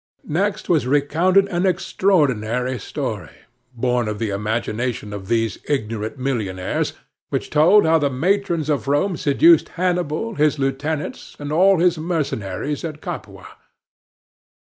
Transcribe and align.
Next 0.25 0.67
was 0.67 0.87
recounted 0.87 1.47
an 1.49 1.67
extraordinary 1.67 2.79
story, 2.79 3.29
born 3.75 4.07
of 4.07 4.17
the 4.17 4.31
imagination 4.31 5.13
of 5.13 5.27
these 5.27 5.59
ignorant 5.65 6.17
millionaires, 6.17 6.93
which 7.29 7.51
told 7.51 7.85
how 7.85 7.99
the 7.99 8.09
matrons 8.09 8.67
of 8.67 8.87
Rome 8.87 9.15
seduced 9.15 9.69
Hannibal, 9.77 10.33
his 10.33 10.57
lieutenants, 10.57 11.35
and 11.37 11.51
all 11.51 11.77
his 11.77 11.99
mercenaries 11.99 12.83
at 12.83 12.99
Capua. 12.99 13.47